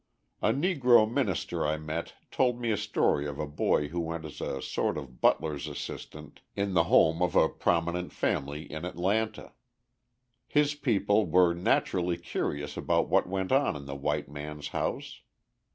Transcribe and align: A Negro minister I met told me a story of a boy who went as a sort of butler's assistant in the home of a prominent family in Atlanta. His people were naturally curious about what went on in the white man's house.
A 0.41 0.51
Negro 0.51 1.07
minister 1.07 1.63
I 1.63 1.77
met 1.77 2.15
told 2.31 2.59
me 2.59 2.71
a 2.71 2.75
story 2.75 3.27
of 3.27 3.37
a 3.37 3.45
boy 3.45 3.89
who 3.89 3.99
went 3.99 4.25
as 4.25 4.41
a 4.41 4.59
sort 4.59 4.97
of 4.97 5.21
butler's 5.21 5.67
assistant 5.67 6.39
in 6.55 6.73
the 6.73 6.85
home 6.85 7.21
of 7.21 7.35
a 7.35 7.47
prominent 7.47 8.11
family 8.11 8.63
in 8.63 8.83
Atlanta. 8.83 9.51
His 10.47 10.73
people 10.73 11.27
were 11.27 11.53
naturally 11.53 12.17
curious 12.17 12.75
about 12.77 13.09
what 13.09 13.29
went 13.29 13.51
on 13.51 13.75
in 13.75 13.85
the 13.85 13.93
white 13.93 14.27
man's 14.27 14.69
house. 14.69 15.21